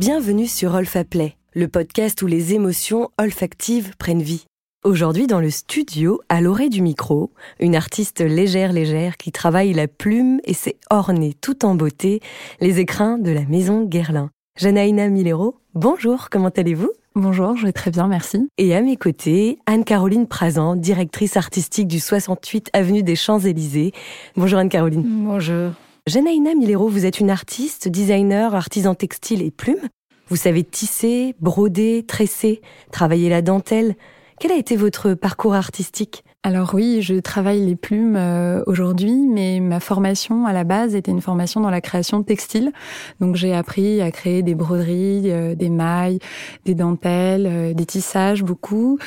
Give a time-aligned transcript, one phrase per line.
[0.00, 4.46] Bienvenue sur Olfaplay, le podcast où les émotions olfactives prennent vie.
[4.82, 9.88] Aujourd'hui dans le studio, à l'orée du micro, une artiste légère légère qui travaille la
[9.88, 12.20] plume et s'est ornée tout en beauté
[12.62, 14.30] les écrins de la maison Guerlain.
[14.58, 16.92] Janaïna Milero, bonjour, comment allez-vous?
[17.14, 18.48] Bonjour, je vais très bien, merci.
[18.56, 23.92] Et à mes côtés, Anne-Caroline Prazan, directrice artistique du 68 Avenue des Champs-Élysées.
[24.34, 25.04] Bonjour Anne-Caroline.
[25.26, 25.72] Bonjour.
[26.06, 29.88] Janaïna Milero, vous êtes une artiste, designer, artisan textile et plume.
[30.28, 33.94] Vous savez tisser, broder, tresser, travailler la dentelle.
[34.38, 36.24] Quel a été votre parcours artistique?
[36.42, 41.10] Alors oui, je travaille les plumes euh, aujourd'hui, mais ma formation à la base était
[41.10, 42.72] une formation dans la création textile.
[43.20, 46.18] Donc j'ai appris à créer des broderies, euh, des mailles,
[46.64, 48.98] des dentelles, euh, des tissages beaucoup.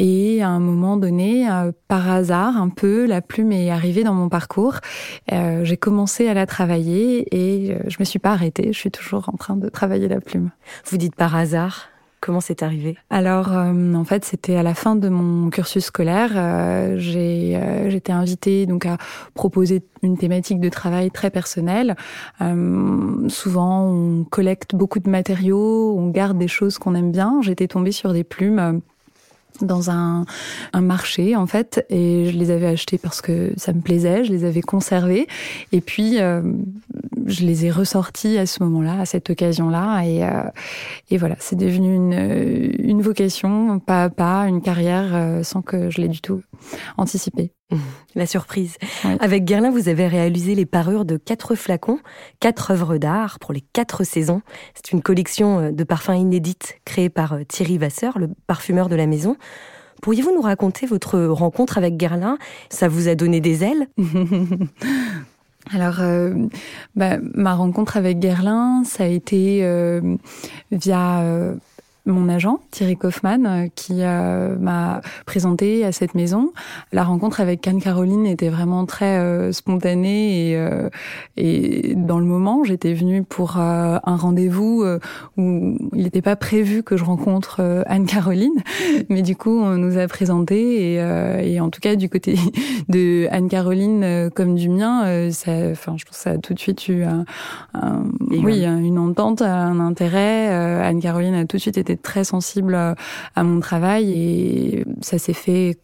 [0.00, 1.46] et à un moment donné,
[1.86, 4.80] par hasard, un peu, la plume est arrivée dans mon parcours.
[5.30, 8.72] j'ai commencé à la travailler et je me suis pas arrêtée.
[8.72, 10.50] Je suis toujours en train de travailler la plume.
[10.86, 11.93] Vous dites par hasard?
[12.24, 12.96] Comment c'est arrivé?
[13.10, 16.30] Alors, euh, en fait, c'était à la fin de mon cursus scolaire.
[16.36, 18.96] Euh, j'ai euh, j'étais invitée donc à
[19.34, 21.96] proposer une thématique de travail très personnelle.
[23.28, 27.40] souvent, on collecte beaucoup de matériaux, on garde des choses qu'on aime bien.
[27.42, 28.80] J'étais tombée sur des plumes
[29.60, 30.24] dans un,
[30.72, 34.32] un, marché en fait et je les avais achetées parce que ça me plaisait, je
[34.32, 35.28] les avais conservées
[35.72, 36.42] et puis euh,
[37.26, 40.42] je les ai ressorties à ce moment-là, à cette occasion-là et, euh,
[41.10, 45.90] et voilà, c'est devenu une, une vocation, pas à pas, une carrière euh, sans que
[45.90, 46.42] je l'ai du tout
[46.96, 47.52] anticipé.
[48.14, 48.76] La surprise.
[49.20, 51.98] Avec Guerlain, vous avez réalisé les parures de quatre flacons,
[52.40, 54.42] quatre œuvres d'art pour les quatre saisons.
[54.74, 58.96] C'est une collection euh, de parfums inédites créée par euh, Thierry Vasseur, le parfumeur de
[58.96, 59.36] la maison.
[60.02, 62.38] Pourriez-vous nous raconter votre rencontre avec Guerlain?
[62.68, 63.88] Ça vous a donné des ailes?
[65.72, 66.34] Alors, euh,
[66.94, 69.66] bah, ma rencontre avec Guerlain, ça a été
[70.70, 71.54] via
[72.06, 76.52] mon agent, Thierry Kaufmann, euh, qui euh, m'a présenté à cette maison.
[76.92, 80.58] La rencontre avec Anne-Caroline était vraiment très euh, spontanée et,
[81.36, 84.84] et dans le moment, j'étais venue pour un rendez-vous
[85.36, 88.62] où il n'était pas prévu que je rencontre Anne-Caroline,
[89.08, 92.36] mais du coup, on nous a présenté et, et en tout cas, du côté
[92.88, 96.88] de Anne-Caroline comme du mien, ça, enfin, je pense que ça a tout de suite
[96.88, 97.24] eu un,
[98.30, 100.48] oui, une entente, un intérêt.
[100.48, 105.78] Anne-Caroline a tout de suite été très sensible à mon travail et ça s'est fait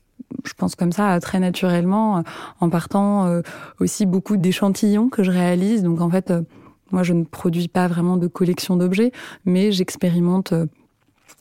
[0.45, 2.23] je pense comme ça très naturellement
[2.61, 3.43] en partant euh,
[3.81, 5.83] aussi beaucoup d'échantillons que je réalise.
[5.83, 6.43] Donc en fait euh,
[6.93, 9.13] moi je ne produis pas vraiment de collection d'objets
[9.45, 10.67] mais j'expérimente euh,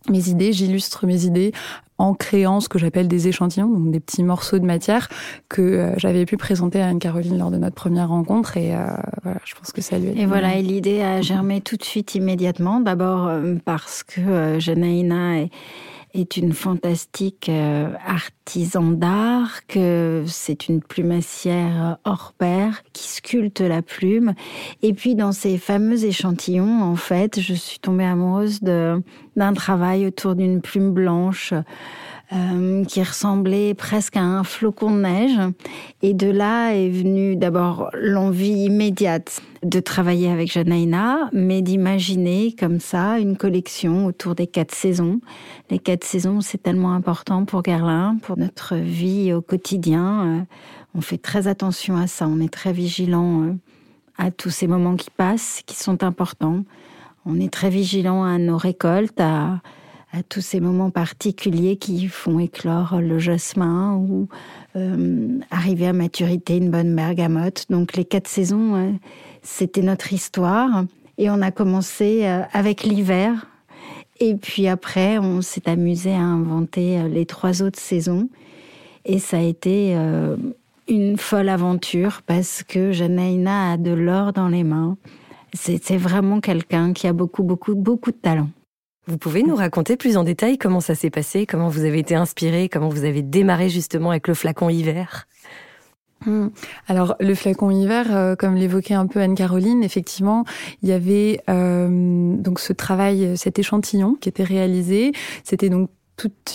[0.09, 1.51] mes idées, j'illustre mes idées
[1.99, 5.07] en créant ce que j'appelle des échantillons, donc des petits morceaux de matière
[5.49, 8.57] que j'avais pu présenter à Anne-Caroline lors de notre première rencontre.
[8.57, 8.73] Et
[9.23, 11.83] voilà, je pense que ça lui a Et voilà, et l'idée a germé tout de
[11.83, 13.29] suite immédiatement, d'abord
[13.65, 15.49] parce que Janaïna est
[16.13, 23.81] est une fantastique euh, artisan d'art, que c'est une plumassière hors pair qui sculpte la
[23.81, 24.33] plume.
[24.81, 30.35] Et puis dans ces fameux échantillons, en fait, je suis tombée amoureuse d'un travail autour
[30.35, 31.53] d'une plume blanche
[32.31, 35.39] euh, qui ressemblait presque à un flocon de neige.
[36.03, 42.79] Et de là est venue d'abord l'envie immédiate de travailler avec Janaïna, mais d'imaginer comme
[42.79, 45.21] ça une collection autour des quatre saisons.
[45.71, 50.25] Les quatre saisons, c'est tellement important pour Guerlain, pour notre vie au quotidien.
[50.25, 50.41] Euh,
[50.93, 53.53] on fait très attention à ça, on est très vigilant euh,
[54.19, 56.63] à tous ces moments qui passent, qui sont importants.
[57.25, 59.61] On est très vigilant à nos récoltes, à
[60.11, 64.27] à tous ces moments particuliers qui font éclore le jasmin ou
[64.75, 67.65] euh, arriver à maturité une bonne bergamote.
[67.69, 68.91] Donc les quatre saisons, euh,
[69.43, 70.85] c'était notre histoire.
[71.17, 73.47] Et on a commencé euh, avec l'hiver.
[74.19, 78.29] Et puis après, on s'est amusé à inventer les trois autres saisons.
[79.05, 79.95] Et ça a été
[80.89, 84.97] une folle aventure parce que Janaïna a de l'or dans les mains.
[85.53, 88.49] C'est vraiment quelqu'un qui a beaucoup, beaucoup, beaucoup de talent.
[89.09, 92.13] Vous pouvez nous raconter plus en détail comment ça s'est passé, comment vous avez été
[92.13, 95.27] inspiré, comment vous avez démarré justement avec le flacon hiver?
[96.25, 96.49] Hmm.
[96.87, 100.43] alors le flacon hiver, euh, comme l'évoquait un peu Anne-Caroline, effectivement,
[100.83, 105.13] il y avait euh, donc ce travail, cet échantillon qui était réalisé.
[105.43, 105.89] C'était donc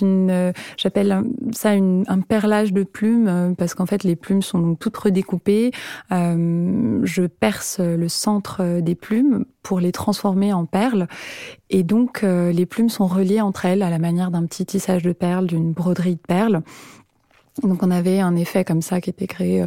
[0.03, 4.79] euh, j'appelle ça un perlage de plumes euh, parce qu'en fait les plumes sont donc
[4.79, 5.73] toutes redécoupées.
[6.13, 11.07] Euh, je perce le centre des plumes pour les transformer en perles
[11.71, 15.13] et donc les plumes sont reliées entre elles à la manière d'un petit tissage de
[15.13, 16.63] perles, d'une broderie de perles.
[17.63, 19.67] Donc on avait un effet comme ça qui était créé euh,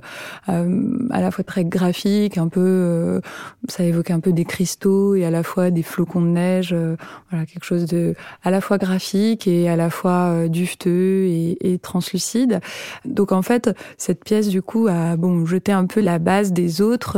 [0.49, 3.21] euh, à la fois très graphique, un peu, euh,
[3.69, 6.75] ça évoquait un peu des cristaux et à la fois des flocons de neige,
[7.29, 8.13] voilà quelque chose de
[8.43, 12.59] à la fois graphique et à la fois dufteux et, translucide.
[13.05, 16.81] Donc en fait cette pièce du coup a bon jeté un peu la base des
[16.81, 17.17] autres,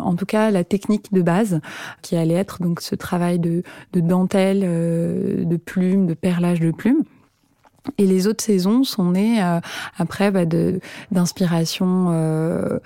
[0.00, 1.60] en tout cas la technique de base
[2.02, 3.62] qui allait être donc ce travail de,
[3.94, 7.02] de dentelle, de plumes, de perlage de plumes.
[7.96, 9.60] Et les autres saisons sont nées euh,
[9.96, 10.44] après bah,
[11.10, 12.78] d'inspiration euh,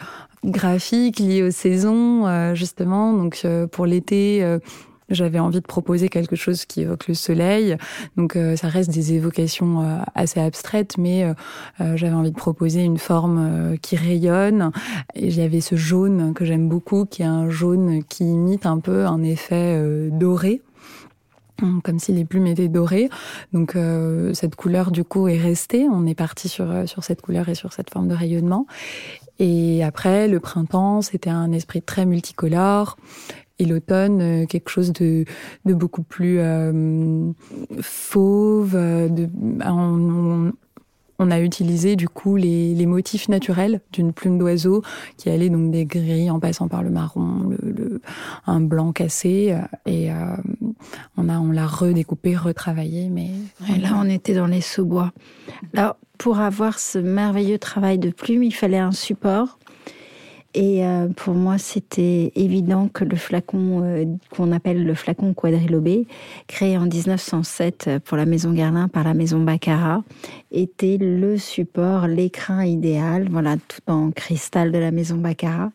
[0.44, 3.12] graphique liée aux saisons, euh, justement.
[3.12, 4.58] Donc pour l'été,
[5.08, 7.76] j'avais envie de proposer quelque chose qui évoque le soleil.
[8.16, 11.32] Donc ça reste des évocations assez abstraites, mais
[11.78, 14.70] j'avais envie de proposer une forme qui rayonne.
[15.14, 19.06] Et avait ce jaune que j'aime beaucoup, qui est un jaune qui imite un peu
[19.06, 19.78] un effet
[20.10, 20.62] doré.
[21.84, 23.08] Comme si les plumes étaient dorées.
[23.52, 25.86] Donc euh, cette couleur du coup est restée.
[25.90, 28.66] On est parti sur euh, sur cette couleur et sur cette forme de rayonnement.
[29.38, 32.96] Et après le printemps, c'était un esprit très multicolore.
[33.58, 35.24] Et l'automne, euh, quelque chose de,
[35.64, 36.40] de beaucoup plus
[37.80, 38.72] fauve.
[38.74, 39.28] De,
[39.64, 40.52] on, on
[41.30, 44.82] a utilisé du coup les, les motifs naturels d'une plume d'oiseau
[45.16, 48.00] qui allait donc des gris en passant par le marron, le,
[48.46, 50.36] un blanc cassé euh, et euh,
[51.16, 53.08] on a on l'a redécoupé, retravaillé.
[53.08, 53.30] Mais
[53.80, 55.12] là on était dans les sous-bois.
[55.74, 59.58] Alors pour avoir ce merveilleux travail de plume, il fallait un support.
[60.54, 66.06] Et euh, pour moi, c'était évident que le flacon euh, qu'on appelle le flacon quadrilobé,
[66.46, 70.02] créé en 1907 pour la maison Guerlain par la maison Baccarat,
[70.50, 75.72] était le support, l'écrin idéal, voilà, tout en cristal de la maison Baccarat.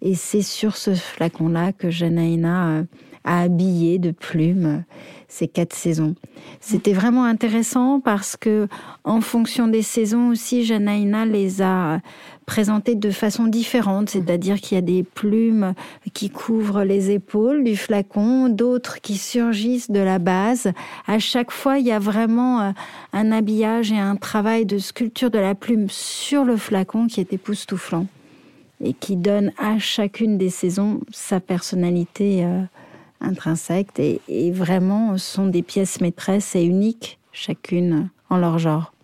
[0.00, 2.82] Et c'est sur ce flacon-là que Janaïna euh,
[3.24, 4.84] a habillé de plumes
[5.30, 6.14] ces quatre saisons.
[6.60, 8.66] C'était vraiment intéressant parce que,
[9.04, 12.00] en fonction des saisons aussi, Janaïna les a
[12.50, 14.10] présentées de façon différente.
[14.10, 15.72] C'est-à-dire qu'il y a des plumes
[16.14, 20.72] qui couvrent les épaules du flacon, d'autres qui surgissent de la base.
[21.06, 22.70] À chaque fois, il y a vraiment euh,
[23.12, 27.32] un habillage et un travail de sculpture de la plume sur le flacon qui est
[27.32, 28.08] époustouflant
[28.82, 32.44] et qui donne à chacune des saisons sa personnalité.
[32.44, 32.62] Euh,
[33.22, 38.94] intrinsèques et, et vraiment sont des pièces maîtresses et uniques, chacune en leur genre.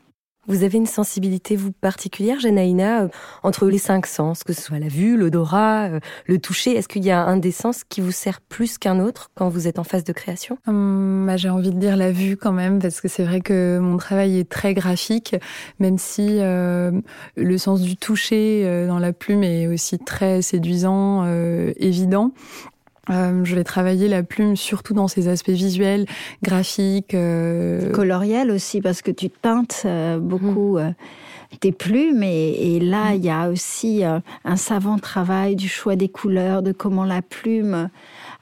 [0.48, 3.08] Vous avez une sensibilité, particulière, Janaïna, euh,
[3.42, 6.76] entre les cinq sens, que ce soit la vue, l'odorat, euh, le toucher.
[6.76, 9.66] Est-ce qu'il y a un des sens qui vous sert plus qu'un autre quand vous
[9.66, 10.58] êtes en phase de création?
[10.66, 13.78] Hum, bah, J'ai envie de dire la vue quand même, parce que c'est vrai que
[13.80, 15.34] mon travail est très graphique,
[15.80, 16.92] même si euh,
[17.36, 21.26] le sens du toucher dans la plume est aussi très séduisant,
[21.76, 22.32] évident.
[23.10, 26.06] Euh, je vais travailler la plume surtout dans ses aspects visuels,
[26.42, 27.14] graphiques.
[27.14, 27.90] Euh...
[27.92, 30.94] Coloriels aussi, parce que tu teintes euh, beaucoup mmh.
[31.60, 32.22] tes plumes.
[32.22, 36.72] Et, et là, il y a aussi un savant travail du choix des couleurs, de
[36.72, 37.88] comment la plume,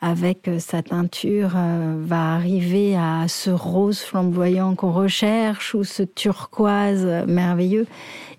[0.01, 1.53] avec sa teinture,
[2.01, 7.87] va arriver à ce rose flamboyant qu'on recherche ou ce turquoise merveilleux.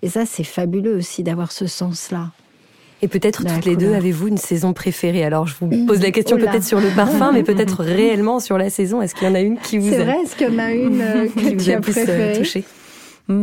[0.02, 2.30] Et ça, c'est fabuleux aussi d'avoir ce sens-là.
[3.02, 6.36] Et peut-être toutes les deux, avez-vous une saison préférée Alors, je vous pose la question
[6.36, 9.02] peut-être sur le parfum, mais peut-être réellement sur la saison.
[9.02, 10.72] Est-ce qu'il y en a une qui vous C'est vrai, est-ce qu'il y en a
[10.72, 12.64] une euh, qui vous a plus euh, touché
[13.28, 13.36] hum,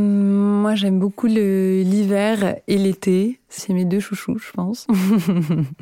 [0.64, 3.40] moi, j'aime beaucoup l'hiver et l'été.
[3.50, 4.88] C'est mes deux chouchous, je pense.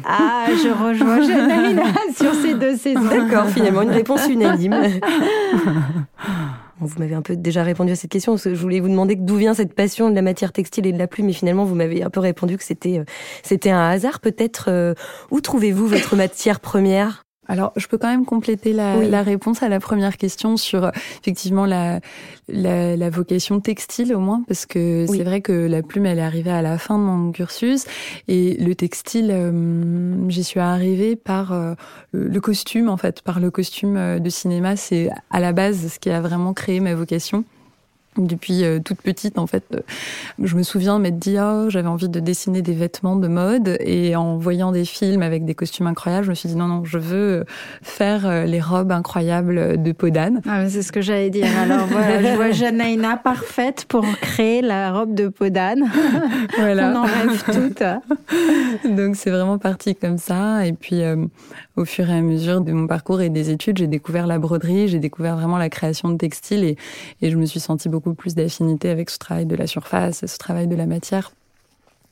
[0.05, 1.81] Ah, je rejoins Janine
[2.15, 3.07] sur ces deux saisons.
[3.07, 4.75] D'accord, finalement, une réponse unanime.
[6.85, 8.37] Vous m'avez un peu déjà répondu à cette question.
[8.37, 11.07] Je voulais vous demander d'où vient cette passion de la matière textile et de la
[11.07, 13.03] plume, mais finalement vous m'avez un peu répondu que c'était euh,
[13.43, 14.19] c'était un hasard.
[14.19, 14.93] Peut-être euh,
[15.29, 17.23] où trouvez-vous votre matière première?
[17.47, 21.99] Alors, je peux quand même compléter la, réponse à la première question sur effectivement la,
[22.47, 26.51] la, vocation textile au moins, parce que c'est vrai que la plume, elle est arrivée
[26.51, 27.85] à la fin de mon cursus,
[28.27, 31.73] et le textile, euh, j'y suis arrivée par euh,
[32.11, 34.75] le costume, en fait, par le costume euh, de cinéma.
[34.75, 37.43] C'est à la base ce qui a vraiment créé ma vocation
[38.17, 39.63] depuis euh, toute petite en fait
[40.41, 43.77] je me souviens m'être dit oh, j'avais envie de dessiner des vêtements de mode.
[43.79, 46.83] Et en voyant des films avec des costumes incroyables je me suis dit non non
[46.83, 47.45] je veux
[47.81, 50.41] faire euh, les robes incroyables de Podane.
[50.47, 51.47] Ah, c'est ce que j'allais dire.
[51.57, 55.89] Alors voilà je vois Janaïna parfaite pour créer la robe de Podane.
[56.57, 56.91] Voilà.
[56.91, 58.95] On en rêve toutes.
[58.95, 60.65] Donc c'est vraiment parti comme ça.
[60.65, 61.25] Et puis euh,
[61.75, 64.87] au fur et à mesure de mon parcours et des études j'ai découvert la broderie
[64.87, 66.77] j'ai découvert vraiment la création de textiles et,
[67.21, 70.37] et je me suis sentie beaucoup plus d'affinité avec ce travail de la surface, ce
[70.37, 71.31] travail de la matière,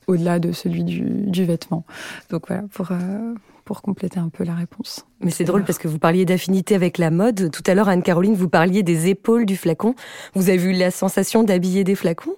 [0.06, 1.84] au-delà de celui du, vêtement.
[2.30, 5.04] Donc voilà, pour, euh, pour compléter un peu la réponse.
[5.22, 7.50] Mais c'est drôle parce que vous parliez d'affinité avec la mode.
[7.50, 9.94] Tout à l'heure, Anne-Caroline, vous parliez des épaules du flacon.
[10.34, 12.36] Vous avez eu la sensation d'habiller des flacons?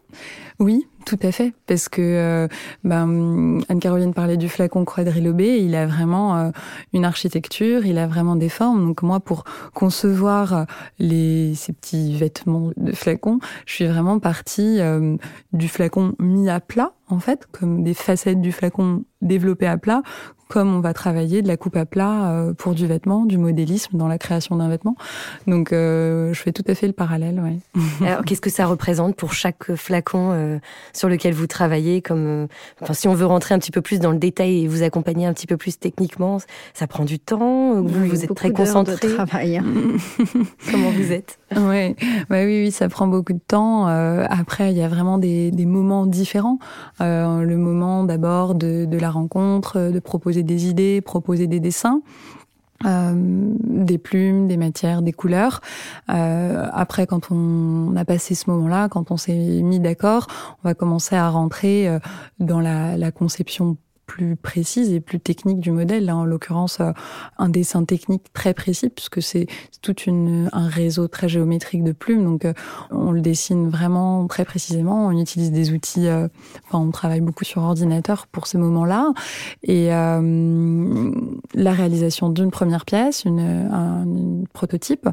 [0.59, 2.49] Oui, tout à fait, parce que euh,
[2.85, 6.51] ben, Anne-Caroline parlait du flacon quadrilobé, il a vraiment euh,
[6.93, 8.85] une architecture, il a vraiment des formes.
[8.87, 10.67] Donc moi, pour concevoir
[10.99, 15.17] les, ces petits vêtements de flacon, je suis vraiment partie euh,
[15.53, 20.03] du flacon mis à plat, en fait, comme des facettes du flacon développées à plat,
[20.49, 24.09] comme on va travailler de la coupe à plat euh, du vêtement, du modélisme dans
[24.09, 24.97] la création d'un vêtement.
[25.47, 27.41] Donc, euh, je fais tout à fait le parallèle.
[27.41, 27.81] Ouais.
[28.07, 30.59] Alors, qu'est-ce que ça représente pour chaque flacon euh,
[30.93, 32.49] sur lequel vous travaillez Comme,
[32.81, 35.27] enfin, si on veut rentrer un petit peu plus dans le détail et vous accompagner
[35.27, 36.39] un petit peu plus techniquement,
[36.75, 37.81] ça prend du temps.
[37.83, 39.09] Vous, vous êtes très concentré.
[39.09, 39.59] De travail.
[39.59, 39.65] Hein.
[40.71, 41.39] Comment vous êtes?
[41.55, 41.97] Ouais.
[42.31, 43.87] ouais, oui, oui, ça prend beaucoup de temps.
[43.87, 46.59] après, il y a vraiment des, des moments différents.
[47.01, 52.01] le moment d'abord de, de la rencontre, de proposer des idées, proposer des dessins.
[52.85, 55.61] Euh, des plumes, des matières, des couleurs.
[56.11, 60.27] Euh, après, quand on a passé ce moment-là, quand on s'est mis d'accord,
[60.63, 61.99] on va commencer à rentrer euh,
[62.39, 66.05] dans la, la conception plus précise et plus technique du modèle.
[66.05, 66.93] Là, en l'occurrence, euh,
[67.39, 69.47] un dessin technique très précis, puisque c'est
[69.81, 72.25] tout une, un réseau très géométrique de plumes.
[72.25, 72.53] Donc, euh,
[72.91, 75.07] on le dessine vraiment très précisément.
[75.07, 76.09] On utilise des outils.
[76.09, 76.29] Euh,
[76.67, 79.13] enfin, on travaille beaucoup sur ordinateur pour ce moment-là.
[79.63, 84.07] Et la réalisation d'une première pièce, une, un,
[84.53, 85.09] prototype.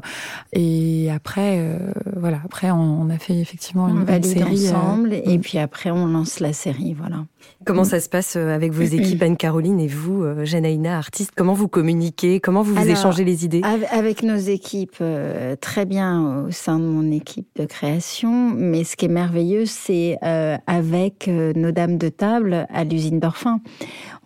[0.52, 1.78] Et après,
[2.16, 2.40] voilà.
[2.44, 5.14] Après, on, on, a fait effectivement une, on série ensemble.
[5.14, 5.40] et mm.
[5.40, 6.94] puis après, on lance la série.
[6.94, 7.24] Voilà.
[7.64, 11.68] Comment ça se passe avec vos équipes, Anne-Caroline et vous, euh, Janaïna, artiste Comment vous
[11.68, 13.62] communiquez Comment vous, vous échangez les idées?
[13.90, 18.50] Avec nos équipes, euh, très bien au sein de mon équipe de création.
[18.54, 23.60] Mais ce qui est merveilleux, c'est euh, avec nos dames de table à l'usine d'Orphin.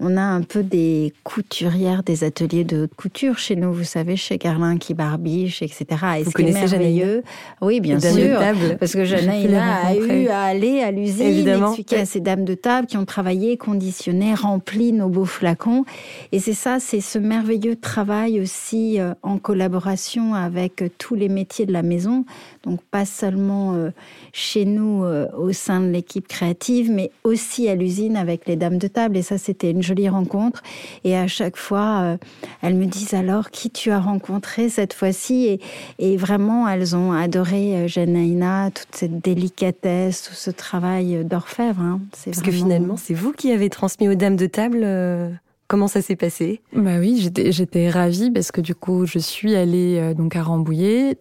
[0.07, 4.17] On a un peu des couturières des ateliers de haute couture chez nous, vous savez,
[4.17, 5.87] chez Carlin qui barbiche, etc.
[6.19, 7.23] Et vous ce est merveilleux,
[7.63, 8.39] oui, bien sûr,
[8.79, 12.87] parce que Janaïna a eu à aller à l'usine, expliquer à ces dames de table
[12.87, 15.87] qui ont travaillé, conditionné, rempli nos beaux flacons.
[16.33, 21.31] Et c'est ça, c'est ce merveilleux travail aussi euh, en collaboration avec euh, tous les
[21.31, 22.27] métiers de la maison.
[22.63, 23.91] Donc pas seulement euh,
[24.35, 28.89] chez nous au sein de l'équipe créative, mais aussi à l'usine avec les dames de
[28.89, 29.17] table.
[29.17, 30.63] Et ça, c'était une jolie rencontre.
[31.05, 32.17] Et à chaque fois,
[32.63, 35.47] elles me disent alors qui tu as rencontré cette fois-ci?
[35.47, 35.61] Et,
[35.99, 41.81] et, vraiment, elles ont adoré Janaïna, toute cette délicatesse, tout ce travail d'orfèvre.
[41.81, 42.01] Hein.
[42.25, 45.31] Parce que finalement, c'est vous qui avez transmis aux dames de table euh,
[45.67, 46.61] Comment ça s'est passé?
[46.75, 50.43] Bah oui, j'étais j'étais ravie parce que du coup, je suis allée euh, donc à
[50.43, 51.19] Rambouillet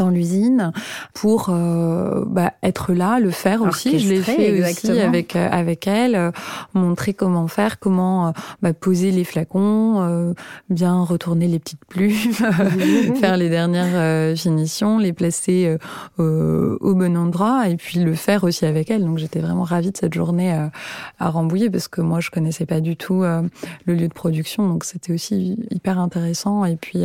[0.00, 0.72] dans l'usine
[1.12, 3.98] pour euh, bah, être là, le faire aussi.
[3.98, 6.30] Je l'ai fait aussi avec euh, avec elle, euh,
[6.74, 10.34] montrer comment faire, comment bah, poser les flacons,
[10.70, 12.12] bien retourner les petites plumes,
[13.20, 15.76] faire les dernières finitions, les placer
[16.18, 19.04] au bon endroit et puis le faire aussi avec elle.
[19.04, 20.52] Donc j'étais vraiment ravie de cette journée
[21.18, 24.84] à Rambouillet parce que moi je connaissais pas du tout le lieu de production, donc
[24.84, 27.04] c'était aussi hyper intéressant et puis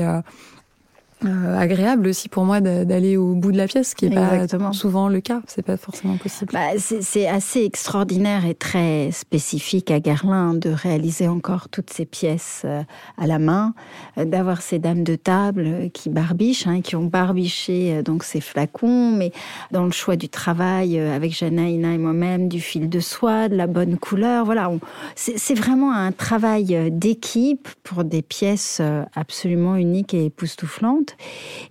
[1.27, 4.47] euh, agréable aussi pour moi d'aller au bout de la pièce, ce qui est pas
[4.73, 5.41] souvent le cas.
[5.47, 6.51] C'est pas forcément possible.
[6.53, 12.63] Bah, c'est assez extraordinaire et très spécifique à Guerlain de réaliser encore toutes ces pièces
[12.65, 12.83] euh,
[13.17, 13.73] à la main,
[14.17, 19.11] euh, d'avoir ces dames de table qui barbichent, hein, qui ont barbiché donc ces flacons,
[19.11, 19.31] mais
[19.71, 23.67] dans le choix du travail avec Janaïna et moi-même, du fil de soie, de la
[23.67, 24.45] bonne couleur.
[24.45, 24.71] Voilà,
[25.15, 28.81] c'est vraiment un travail d'équipe pour des pièces
[29.15, 31.14] absolument uniques et époustouflantes.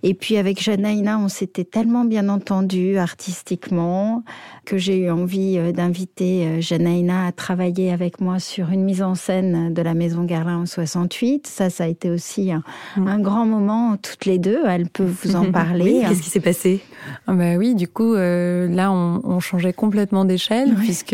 [0.03, 4.23] Et puis avec Janaïna, on s'était tellement bien entendu artistiquement
[4.65, 9.01] que j'ai eu envie euh, d'inviter euh, Janaïna à travailler avec moi sur une mise
[9.01, 11.47] en scène de la Maison Garlin en 68.
[11.47, 12.63] Ça, ça a été aussi un,
[12.97, 13.21] mm.
[13.21, 14.59] grand moment, toutes les deux.
[14.67, 16.01] Elles peuvent vous en parler.
[16.01, 16.81] Qu'est-ce qui s'est passé?
[17.27, 21.13] Ah bah Oui, du coup, euh, là, on, changeait complètement d'échelle puisque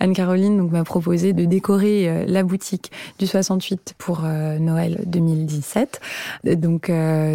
[0.00, 6.00] Anne-Caroline m'a proposé de décorer la boutique du 68 pour Noël 2017.
[6.56, 6.90] Donc,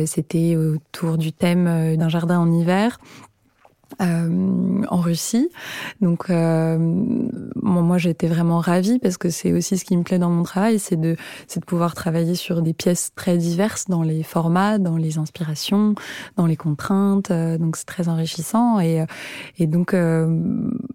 [0.06, 3.00] c'était autour du thème d'un jardin en hiver
[4.02, 5.50] euh, en Russie.
[6.00, 6.78] Donc euh,
[7.62, 10.80] moi j'étais vraiment ravie parce que c'est aussi ce qui me plaît dans mon travail,
[10.80, 14.96] c'est de c'est de pouvoir travailler sur des pièces très diverses dans les formats, dans
[14.96, 15.96] les inspirations,
[16.38, 17.32] dans les contraintes.
[17.32, 19.04] Euh, donc c'est très enrichissant et
[19.58, 19.94] et donc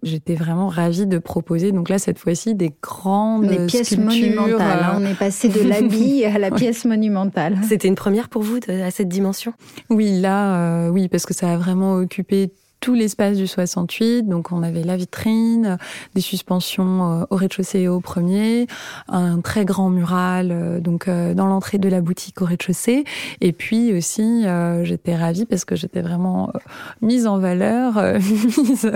[0.02, 4.82] j'étais vraiment ravie de proposer donc là cette fois-ci des grandes des pièces monumentales.
[4.82, 4.99] Hein.
[4.99, 7.58] on est passé de l'habit à la pièce monumentale.
[7.68, 9.52] C'était une première pour vous à cette dimension?
[9.90, 12.50] Oui là oui parce que ça a vraiment occupé
[12.84, 14.28] tout l'espace du 68.
[14.28, 15.78] Donc on avait la vitrine,
[16.14, 18.66] des suspensions euh, au rez-de-chaussée et au premier,
[19.08, 23.04] un très grand mural euh, donc euh, dans l'entrée de la boutique au rez-de-chaussée.
[23.40, 24.44] Et puis aussi,
[24.82, 26.52] j'étais ravie parce que j'étais vraiment
[27.00, 27.94] mise en valeur,
[28.58, 28.92] mise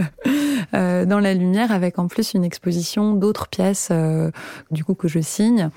[0.72, 3.90] dans la lumière, avec en plus une exposition d'autres pièces,
[4.70, 5.70] du coup que je signe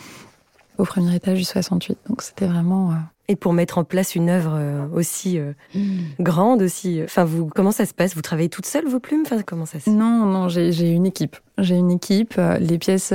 [0.77, 1.97] au premier étage du 68.
[2.09, 2.93] Donc c'était vraiment
[3.31, 5.99] et pour mettre en place une œuvre euh, aussi euh, hmm.
[6.19, 6.99] grande, aussi.
[6.99, 8.13] Euh, enfin, vous, comment ça se passe?
[8.13, 9.21] Vous travaillez toute seule vos plumes?
[9.25, 11.37] Enfin, comment ça se Non, non, j'ai une équipe.
[11.57, 12.39] J'ai une équipe.
[12.59, 13.13] Les pièces,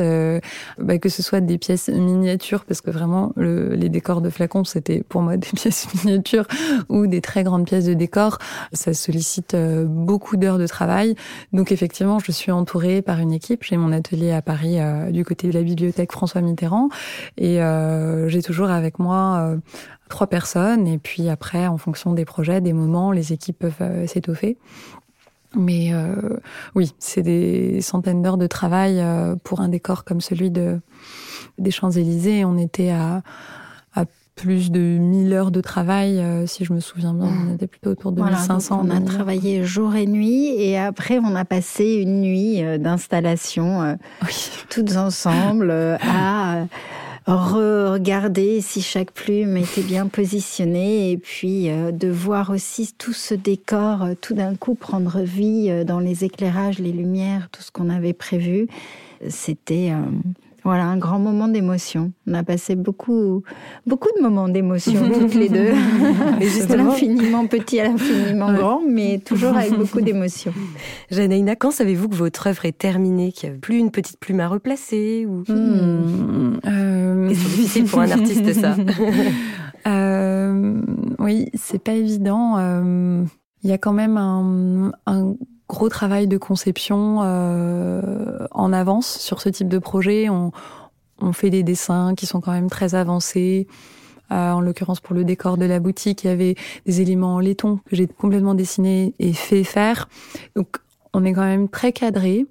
[0.78, 5.02] bah, que ce soit des pièces miniatures, parce que vraiment les décors de flacons, c'était
[5.02, 6.46] pour moi des pièces miniatures,
[6.88, 8.38] ou des très grandes pièces de décor.
[8.72, 9.56] Ça sollicite
[9.86, 11.16] beaucoup d'heures de travail.
[11.52, 13.64] Donc effectivement, je suis entourée par une équipe.
[13.64, 14.78] J'ai mon atelier à Paris,
[15.10, 16.88] du côté de la bibliothèque François Mitterrand,
[17.36, 17.58] et
[18.28, 19.56] j'ai toujours avec moi
[20.08, 24.06] trois personnes et puis après en fonction des projets, des moments, les équipes peuvent euh,
[24.06, 24.56] s'étoffer.
[25.54, 26.38] Mais euh,
[26.74, 30.80] oui, c'est des centaines d'heures de travail euh, pour un décor comme celui de
[31.58, 32.44] des Champs-Élysées.
[32.44, 33.22] On était à,
[33.94, 37.30] à plus de 1000 heures de travail, si je me souviens bien.
[37.48, 38.82] On était plutôt autour de 1500.
[38.84, 43.96] on a travaillé jour et nuit et après on a passé une nuit d'installation
[44.68, 46.66] toutes ensemble à
[47.34, 53.34] regarder si chaque plume était bien positionnée et puis euh, de voir aussi tout ce
[53.34, 57.72] décor euh, tout d'un coup prendre vie euh, dans les éclairages, les lumières, tout ce
[57.72, 58.68] qu'on avait prévu.
[59.28, 59.92] C'était
[60.66, 62.10] voilà, un grand moment d'émotion.
[62.26, 63.44] On a passé beaucoup,
[63.86, 65.70] beaucoup de moments d'émotion toutes les deux.
[65.70, 70.52] de l'infiniment petit à l'infiniment grand, mais toujours avec beaucoup d'émotion.
[71.12, 74.40] Janaïna, quand savez-vous que votre œuvre est terminée, qu'il n'y a plus une petite plume
[74.40, 75.44] à replacer ou...
[75.48, 77.28] Euh...
[77.28, 78.74] C'est difficile pour un artiste, ça.
[79.86, 80.82] euh,
[81.20, 82.58] oui, c'est pas évident.
[82.58, 83.22] Euh,
[83.62, 85.36] il y a quand même un, un
[85.68, 90.28] gros travail de conception euh, en avance sur ce type de projet.
[90.28, 90.52] On,
[91.32, 93.66] fait des dessins qui sont quand même très avancés.
[94.32, 97.40] Euh, en l'occurrence pour le décor de la boutique, il y avait des éléments en
[97.40, 100.08] laiton que j'ai complètement dessiné et fait faire.
[101.16, 102.46] On est quand même très cadré.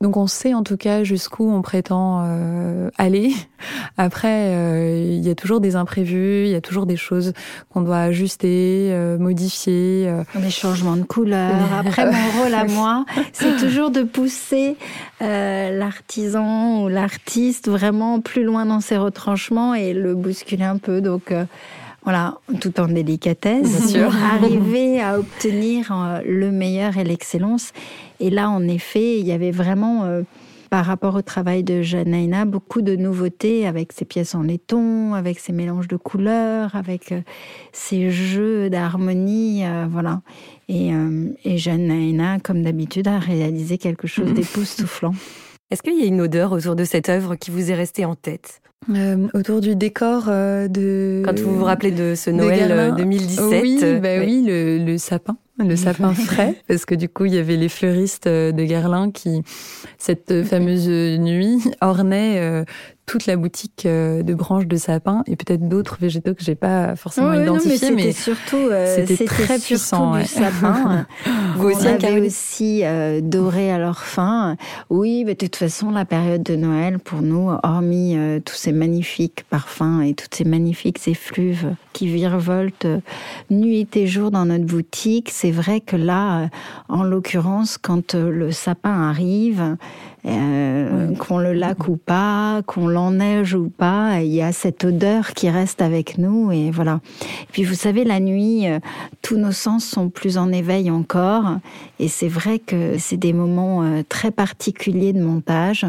[0.00, 3.32] Donc on sait en tout cas jusqu'où on prétend euh, aller.
[3.98, 7.32] Après, euh, il y a toujours des imprévus, il y a toujours des choses
[7.68, 10.12] qu'on doit ajuster, euh, modifier.
[10.36, 11.52] Des changements de couleur.
[11.78, 14.76] Après, mon rôle à moi, c'est toujours de pousser
[15.20, 21.00] l'artisan ou l'artiste vraiment plus loin dans ses retranchements et le bousculer un peu.
[21.00, 21.32] Donc
[22.06, 27.72] voilà, tout en délicatesse, pour arriver à obtenir euh, le meilleur et l'excellence.
[28.20, 30.22] Et là, en effet, il y avait vraiment, euh,
[30.70, 35.40] par rapport au travail de Janaina, beaucoup de nouveautés avec ses pièces en laiton, avec
[35.40, 37.22] ses mélanges de couleurs, avec euh,
[37.72, 40.20] ses jeux d'harmonie, voilà.
[40.68, 40.92] Et,
[41.44, 45.14] et Janaina, comme d'habitude, a réalisé quelque chose d'époustouflant.
[45.72, 48.14] Est-ce qu'il y a une odeur autour de cette œuvre qui vous est restée en
[48.14, 48.60] tête?
[48.90, 51.22] Euh, autour du décor euh, de.
[51.24, 53.40] Quand vous vous rappelez de ce Noël 2017.
[53.40, 57.34] Euh, oui, bah oui, le, le sapin le sapin frais, parce que du coup, il
[57.34, 59.42] y avait les fleuristes de Guerlain qui,
[59.96, 62.64] cette fameuse nuit, ornaient
[63.06, 66.96] toute la boutique euh, de branches de sapin et peut-être d'autres végétaux que j'ai pas
[66.96, 67.92] forcément identifiés.
[67.92, 70.18] mais c'était surtout, euh, c'était très puissant.
[70.18, 71.06] Du sapin.
[71.56, 74.56] Vous aussi, avait aussi euh, doré à leur fin.
[74.90, 79.44] Oui, mais de toute façon, la période de Noël pour nous, hormis tous ces magnifiques
[79.48, 82.86] parfums et toutes ces magnifiques effluves qui virevoltent
[83.48, 86.50] nuit et jour dans notre boutique, c'est vrai que là,
[86.90, 89.76] en l'occurrence, quand le sapin arrive,
[90.26, 95.32] euh, qu'on le laque ou pas, qu'on l'enneige ou pas, il y a cette odeur
[95.32, 97.00] qui reste avec nous et voilà.
[97.44, 98.78] Et puis vous savez, la nuit, euh,
[99.22, 101.58] tous nos sens sont plus en éveil encore.
[101.98, 105.86] Et c'est vrai que c'est des moments euh, très particuliers de montage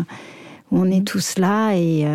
[0.71, 2.06] où on est tous là et,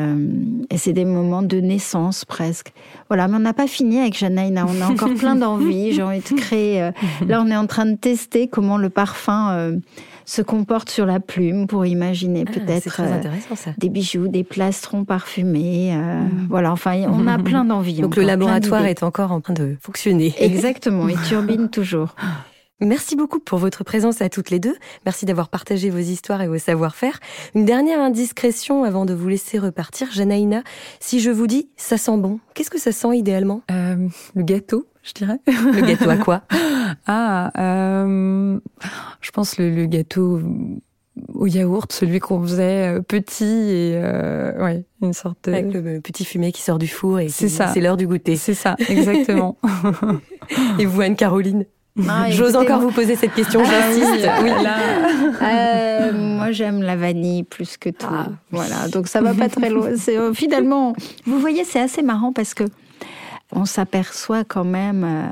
[0.71, 2.73] et c'est des moments de naissance presque.
[3.09, 6.21] Voilà, mais on n'a pas fini avec Janaïna, on a encore plein d'envie, j'ai envie
[6.21, 6.91] de créer.
[7.27, 9.81] là, on est en train de tester comment le parfum
[10.25, 13.21] se comporte sur la plume pour imaginer ah, peut-être euh,
[13.79, 15.95] des bijoux, des plastrons parfumés.
[15.95, 16.47] Euh, mm.
[16.49, 18.01] Voilà, enfin, on a plein d'envie.
[18.01, 20.35] Donc le laboratoire est encore en train de fonctionner.
[20.39, 22.15] Exactement, il turbine toujours.
[22.81, 24.75] Merci beaucoup pour votre présence à toutes les deux.
[25.05, 27.21] Merci d'avoir partagé vos histoires et vos savoir-faire.
[27.55, 30.11] Une dernière indiscrétion avant de vous laisser repartir.
[30.11, 30.65] Janaïna,
[30.99, 33.63] si je vous dis ça sent bon, qu'est-ce que ça sent idéalement?
[33.71, 35.39] Euh, Le gâteau, je dirais.
[35.47, 36.43] Le gâteau à quoi?
[37.07, 38.59] Ah, euh,
[39.21, 40.43] je pense le, gâteau
[41.33, 45.53] au yaourt, celui qu'on faisait euh, petit et euh, ouais, une sorte de...
[45.55, 47.69] avec le petit fumet qui sort du four et c'est ça.
[47.73, 48.37] C'est l'heure du goûter.
[48.37, 49.57] C'est ça, exactement.
[50.79, 51.65] et vous, Anne Caroline
[52.09, 54.29] ah, J'ose encore vous poser cette question, ah j'insiste.
[54.43, 54.51] oui,
[55.43, 58.07] euh, moi, j'aime la vanille plus que tout.
[58.11, 58.29] Ah.
[58.51, 59.91] Voilà, donc ça va pas très loin.
[59.97, 60.95] C'est, finalement,
[61.27, 62.65] vous voyez, c'est assez marrant parce que
[63.53, 65.27] on s'aperçoit quand même euh,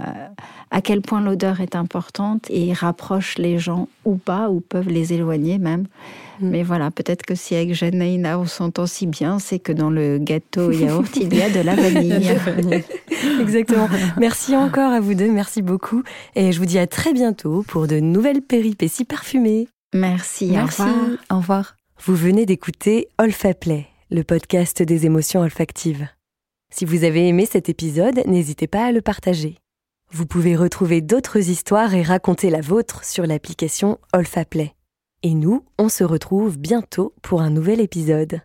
[0.70, 5.12] à quel point l'odeur est importante et rapproche les gens ou pas, ou peuvent les
[5.12, 5.86] éloigner même.
[6.40, 6.50] Mm.
[6.50, 10.18] Mais voilà, peut-être que si avec Janaïna on s'entend si bien, c'est que dans le
[10.18, 12.30] gâteau yaourt, il y a de la vanille.
[13.40, 13.88] Exactement.
[14.18, 16.02] Merci encore à vous deux, merci beaucoup.
[16.36, 19.68] Et je vous dis à très bientôt pour de nouvelles péripéties parfumées.
[19.92, 20.82] Merci, merci.
[20.82, 21.06] Au revoir.
[21.30, 21.76] Au revoir.
[22.04, 26.08] Vous venez d'écouter Olfaplay, le podcast des émotions olfactives.
[26.72, 29.56] Si vous avez aimé cet épisode, n'hésitez pas à le partager.
[30.12, 34.74] Vous pouvez retrouver d'autres histoires et raconter la vôtre sur l'application Olfaplay.
[35.22, 38.40] Et nous, on se retrouve bientôt pour un nouvel épisode.